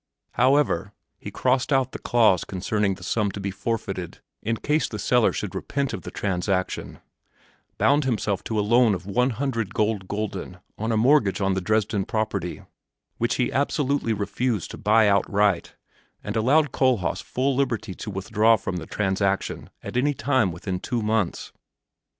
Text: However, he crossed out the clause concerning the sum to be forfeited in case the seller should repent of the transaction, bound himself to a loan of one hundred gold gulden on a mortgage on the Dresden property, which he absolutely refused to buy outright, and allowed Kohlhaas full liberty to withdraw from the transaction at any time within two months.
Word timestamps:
However, 0.31 0.93
he 1.19 1.29
crossed 1.29 1.71
out 1.71 1.91
the 1.91 1.99
clause 1.99 2.43
concerning 2.43 2.95
the 2.95 3.03
sum 3.03 3.29
to 3.33 3.39
be 3.39 3.51
forfeited 3.51 4.19
in 4.41 4.57
case 4.57 4.89
the 4.89 4.97
seller 4.97 5.31
should 5.31 5.53
repent 5.53 5.93
of 5.93 6.01
the 6.01 6.09
transaction, 6.09 6.99
bound 7.77 8.03
himself 8.05 8.43
to 8.45 8.59
a 8.59 8.65
loan 8.65 8.95
of 8.95 9.05
one 9.05 9.29
hundred 9.29 9.75
gold 9.75 10.07
gulden 10.07 10.57
on 10.75 10.91
a 10.91 10.97
mortgage 10.97 11.39
on 11.39 11.53
the 11.53 11.61
Dresden 11.61 12.05
property, 12.05 12.63
which 13.19 13.35
he 13.35 13.51
absolutely 13.53 14.11
refused 14.11 14.71
to 14.71 14.77
buy 14.79 15.07
outright, 15.07 15.75
and 16.23 16.35
allowed 16.35 16.71
Kohlhaas 16.71 17.21
full 17.21 17.55
liberty 17.55 17.93
to 17.93 18.09
withdraw 18.09 18.55
from 18.57 18.77
the 18.77 18.87
transaction 18.87 19.69
at 19.83 19.95
any 19.95 20.15
time 20.15 20.51
within 20.51 20.79
two 20.79 21.03
months. 21.03 21.51